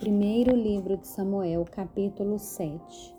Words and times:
Primeiro 0.00 0.56
livro 0.56 0.96
de 0.96 1.06
Samuel, 1.06 1.66
capítulo 1.70 2.38
7. 2.38 3.14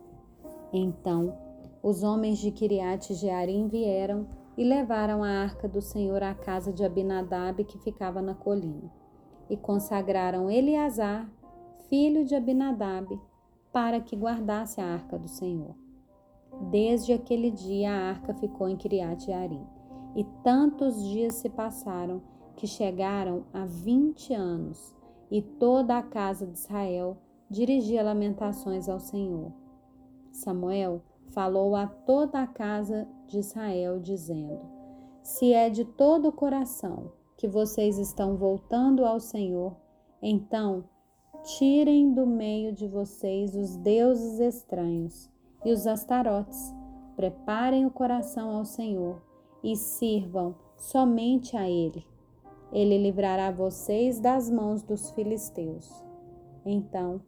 Então, 0.74 1.38
os 1.84 2.02
homens 2.02 2.40
de 2.40 2.50
Kiriat 2.50 3.14
Jearim 3.14 3.68
vieram 3.68 4.26
e 4.58 4.64
levaram 4.64 5.24
a 5.24 5.30
arca 5.30 5.68
do 5.68 5.80
Senhor 5.80 6.24
à 6.24 6.34
casa 6.34 6.74
de 6.74 6.84
Abinadab, 6.84 7.64
que 7.66 7.78
ficava 7.78 8.20
na 8.20 8.34
colina, 8.34 8.92
e 9.48 9.56
consagraram 9.56 10.50
Eleazar, 10.50 11.30
filho 11.88 12.26
de 12.26 12.34
Abinadab, 12.34 13.16
para 13.72 14.00
que 14.00 14.16
guardasse 14.16 14.82
a 14.82 14.86
arca 14.86 15.20
do 15.20 15.28
Senhor. 15.28 15.76
Desde 16.72 17.14
aquele 17.14 17.52
dia 17.52 17.92
a 17.92 18.10
arca 18.10 18.34
ficou 18.34 18.68
em 18.68 18.76
Kiriat 18.76 19.24
Jearim, 19.24 19.68
e 20.16 20.24
tantos 20.44 21.00
dias 21.04 21.36
se 21.36 21.48
passaram 21.48 22.24
que 22.56 22.66
chegaram 22.66 23.44
a 23.54 23.66
vinte 23.68 24.34
anos 24.34 25.00
e 25.32 25.42
toda 25.42 25.98
a 25.98 26.04
casa 26.04 26.46
de 26.46 26.58
Israel 26.58 27.18
dirigia 27.50 28.04
lamentações 28.04 28.90
ao 28.90 29.00
Senhor. 29.00 29.54
Samuel 30.32 31.02
falou 31.32 31.76
a 31.76 31.88
toda 31.88 32.42
a 32.42 32.48
casa 32.48 33.08
de 33.28 33.40
Israel, 33.40 34.00
dizendo: 34.00 34.60
Se 35.24 35.54
é 35.54 35.70
de 35.70 35.86
todo 35.86 36.28
o 36.28 36.34
coração 36.34 37.12
que 37.38 37.48
vocês 37.48 37.98
estão 37.98 38.36
voltando 38.36 39.06
ao 39.06 39.20
Senhor, 39.20 39.76
então 40.22 40.84
tirem 41.44 42.14
do 42.14 42.28
meio 42.28 42.74
de 42.74 42.88
vocês 42.88 43.56
os 43.56 43.76
deuses 43.78 44.40
estranhos 44.40 45.30
e 45.66 45.72
os 45.72 45.88
astarotes. 45.88 46.74
Preparem 47.16 47.86
o 47.86 47.92
coração 47.92 48.52
ao 48.52 48.66
Senhor 48.66 49.22
e 49.64 49.76
sirvam 49.76 50.56
somente 50.76 51.56
a 51.56 51.70
Ele. 51.70 52.11
Ele 52.72 52.98
livrará 52.98 53.52
vocês 53.52 54.20
das 54.20 54.50
mãos 54.50 54.82
dos 54.82 55.12
filisteus. 55.12 55.90
Então, 56.66 57.22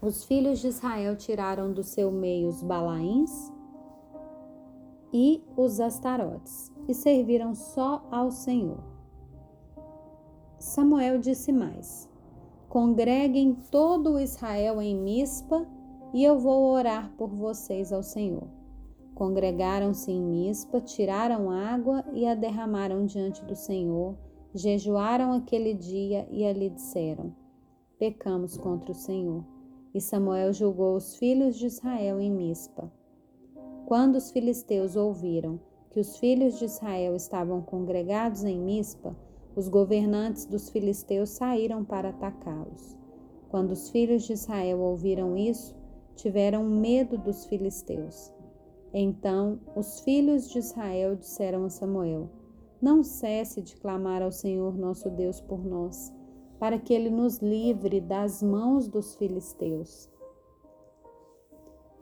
os 0.00 0.24
filhos 0.24 0.58
de 0.58 0.68
Israel 0.68 1.16
tiraram 1.16 1.72
do 1.72 1.82
seu 1.82 2.10
meio 2.10 2.48
os 2.48 2.62
balaíns 2.62 3.52
e 5.12 5.42
os 5.56 5.80
astarotes 5.80 6.72
e 6.88 6.94
serviram 6.94 7.54
só 7.54 8.06
ao 8.10 8.30
Senhor. 8.30 8.82
Samuel 10.58 11.18
disse 11.18 11.52
mais: 11.52 12.08
Congreguem 12.68 13.54
todo 13.70 14.14
o 14.14 14.20
Israel 14.20 14.82
em 14.82 14.96
Mispa 14.96 15.66
e 16.12 16.24
eu 16.24 16.38
vou 16.38 16.72
orar 16.72 17.12
por 17.16 17.28
vocês 17.28 17.92
ao 17.92 18.02
Senhor. 18.02 18.48
Congregaram-se 19.14 20.10
em 20.10 20.20
Mispa, 20.20 20.80
tiraram 20.80 21.50
água 21.50 22.04
e 22.12 22.26
a 22.26 22.34
derramaram 22.34 23.06
diante 23.06 23.44
do 23.44 23.54
Senhor 23.54 24.14
jejuaram 24.56 25.32
aquele 25.32 25.74
dia 25.74 26.26
e 26.30 26.44
ali 26.44 26.70
disseram: 26.70 27.34
Pecamos 27.98 28.56
contra 28.56 28.92
o 28.92 28.94
Senhor. 28.94 29.44
E 29.94 30.00
Samuel 30.00 30.52
julgou 30.52 30.96
os 30.96 31.16
filhos 31.16 31.56
de 31.56 31.66
Israel 31.66 32.20
em 32.20 32.30
Mispa. 32.30 32.92
Quando 33.86 34.16
os 34.16 34.30
filisteus 34.30 34.96
ouviram 34.96 35.58
que 35.90 36.00
os 36.00 36.18
filhos 36.18 36.58
de 36.58 36.66
Israel 36.66 37.16
estavam 37.16 37.62
congregados 37.62 38.44
em 38.44 38.58
Mispa, 38.58 39.16
os 39.54 39.68
governantes 39.68 40.44
dos 40.44 40.68
filisteus 40.68 41.30
saíram 41.30 41.82
para 41.82 42.10
atacá-los. 42.10 42.96
Quando 43.48 43.70
os 43.70 43.88
filhos 43.88 44.24
de 44.24 44.34
Israel 44.34 44.80
ouviram 44.80 45.36
isso, 45.36 45.74
tiveram 46.14 46.64
medo 46.64 47.16
dos 47.16 47.46
filisteus. 47.46 48.32
Então 48.92 49.58
os 49.74 50.00
filhos 50.00 50.50
de 50.50 50.58
Israel 50.58 51.16
disseram 51.16 51.64
a 51.64 51.70
Samuel: 51.70 52.28
não 52.86 53.02
cesse 53.02 53.60
de 53.60 53.74
clamar 53.74 54.22
ao 54.22 54.30
Senhor 54.30 54.78
nosso 54.78 55.10
Deus 55.10 55.40
por 55.40 55.66
nós, 55.66 56.14
para 56.56 56.78
que 56.78 56.94
ele 56.94 57.10
nos 57.10 57.38
livre 57.38 58.00
das 58.00 58.40
mãos 58.40 58.86
dos 58.86 59.16
filisteus. 59.16 60.08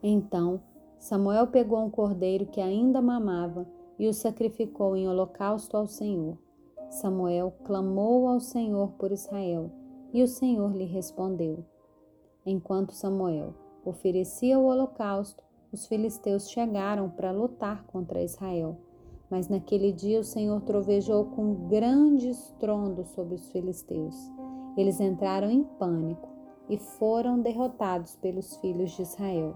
Então 0.03 0.61
Samuel 0.99 1.47
pegou 1.47 1.79
um 1.83 1.89
cordeiro 1.89 2.45
que 2.45 2.61
ainda 2.61 3.01
mamava 3.01 3.67
e 3.99 4.07
o 4.07 4.13
sacrificou 4.13 4.95
em 4.95 5.09
holocausto 5.09 5.75
ao 5.75 5.87
Senhor. 5.87 6.37
Samuel 6.91 7.55
clamou 7.65 8.29
ao 8.29 8.39
Senhor 8.39 8.93
por 8.99 9.11
Israel, 9.11 9.71
e 10.13 10.23
o 10.23 10.29
Senhor 10.29 10.77
lhe 10.77 10.85
respondeu. 10.85 11.65
Enquanto 12.45 12.93
Samuel 12.93 13.55
oferecia 13.87 14.59
o 14.59 14.67
holocausto, 14.67 15.43
os 15.73 15.87
filisteus 15.87 16.51
chegaram 16.51 17.09
para 17.09 17.33
lutar 17.33 17.87
contra 17.87 18.23
Israel. 18.23 18.77
Mas 19.31 19.49
naquele 19.49 19.93
dia 19.93 20.21
o 20.21 20.25
Senhor 20.25 20.61
trovejou 20.63 21.25
com 21.27 21.67
grande 21.69 22.29
estrondo 22.29 23.05
sobre 23.05 23.35
os 23.35 23.51
filisteus. 23.51 24.15
Eles 24.77 25.01
entraram 25.01 25.51
em 25.51 25.65
pânico 25.65 26.29
e 26.69 26.77
foram 26.77 27.41
derrotados 27.41 28.17
pelos 28.17 28.57
filhos 28.57 28.91
de 28.93 29.03
Israel. 29.03 29.55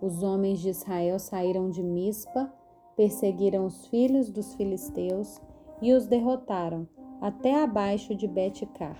Os 0.00 0.22
homens 0.22 0.60
de 0.60 0.68
Israel 0.68 1.18
saíram 1.18 1.70
de 1.70 1.82
Mispa, 1.82 2.52
perseguiram 2.96 3.66
os 3.66 3.86
filhos 3.86 4.30
dos 4.30 4.54
filisteus 4.54 5.40
e 5.80 5.92
os 5.92 6.06
derrotaram 6.06 6.86
até 7.20 7.62
abaixo 7.62 8.14
de 8.14 8.26
Betcar. 8.26 8.98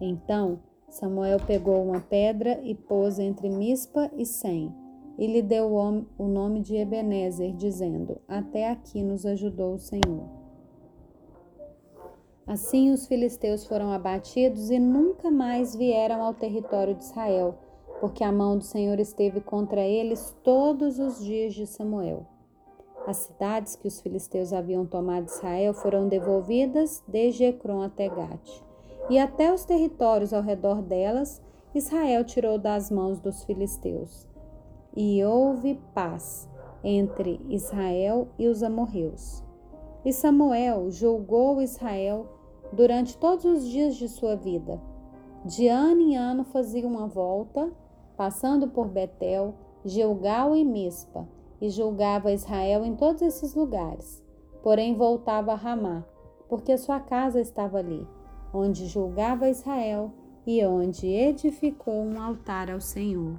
Então 0.00 0.60
Samuel 0.88 1.38
pegou 1.46 1.82
uma 1.82 2.00
pedra 2.00 2.60
e 2.62 2.74
pôs 2.74 3.18
entre 3.18 3.48
Mispa 3.48 4.10
e 4.16 4.26
Sem 4.26 4.74
e 5.18 5.26
lhe 5.26 5.42
deu 5.42 5.70
o 6.18 6.26
nome 6.26 6.60
de 6.60 6.76
Ebenezer, 6.76 7.54
dizendo: 7.54 8.20
Até 8.26 8.70
aqui 8.70 9.02
nos 9.02 9.26
ajudou 9.26 9.74
o 9.74 9.78
Senhor. 9.78 10.40
Assim 12.46 12.90
os 12.90 13.06
filisteus 13.06 13.66
foram 13.66 13.92
abatidos 13.92 14.70
e 14.70 14.78
nunca 14.78 15.30
mais 15.30 15.76
vieram 15.76 16.22
ao 16.22 16.34
território 16.34 16.94
de 16.94 17.04
Israel, 17.04 17.54
porque 18.00 18.24
a 18.24 18.32
mão 18.32 18.56
do 18.56 18.64
Senhor 18.64 18.98
esteve 18.98 19.40
contra 19.40 19.82
eles 19.82 20.34
todos 20.42 20.98
os 20.98 21.22
dias 21.22 21.54
de 21.54 21.66
Samuel. 21.66 22.26
As 23.06 23.18
cidades 23.18 23.76
que 23.76 23.86
os 23.86 24.00
filisteus 24.00 24.52
haviam 24.52 24.84
tomado 24.84 25.26
de 25.26 25.32
Israel 25.32 25.74
foram 25.74 26.08
devolvidas 26.08 27.02
desde 27.06 27.44
Ecrom 27.44 27.82
até 27.82 28.08
Gate, 28.08 28.62
e 29.08 29.18
até 29.18 29.52
os 29.52 29.64
territórios 29.64 30.32
ao 30.32 30.42
redor 30.42 30.82
delas 30.82 31.40
Israel 31.74 32.24
tirou 32.24 32.58
das 32.58 32.90
mãos 32.90 33.20
dos 33.20 33.44
filisteus 33.44 34.29
e 34.96 35.24
houve 35.24 35.80
paz 35.94 36.48
entre 36.82 37.40
Israel 37.48 38.28
e 38.38 38.48
os 38.48 38.62
amorreus. 38.62 39.44
E 40.04 40.12
Samuel 40.12 40.90
julgou 40.90 41.60
Israel 41.60 42.26
durante 42.72 43.16
todos 43.18 43.44
os 43.44 43.68
dias 43.68 43.96
de 43.96 44.08
sua 44.08 44.34
vida. 44.34 44.80
De 45.44 45.68
ano 45.68 46.00
em 46.00 46.16
ano 46.16 46.44
fazia 46.44 46.86
uma 46.86 47.06
volta, 47.06 47.70
passando 48.16 48.68
por 48.68 48.88
Betel, 48.88 49.54
Gilgal 49.84 50.56
e 50.56 50.64
Mispa, 50.64 51.28
e 51.60 51.68
julgava 51.68 52.32
Israel 52.32 52.84
em 52.84 52.94
todos 52.94 53.22
esses 53.22 53.54
lugares. 53.54 54.22
Porém 54.62 54.94
voltava 54.94 55.52
a 55.52 55.56
Ramá, 55.56 56.04
porque 56.48 56.76
sua 56.76 57.00
casa 57.00 57.40
estava 57.40 57.78
ali, 57.78 58.06
onde 58.52 58.86
julgava 58.86 59.48
Israel 59.48 60.12
e 60.46 60.64
onde 60.64 61.06
edificou 61.06 62.02
um 62.02 62.20
altar 62.20 62.70
ao 62.70 62.80
Senhor. 62.80 63.38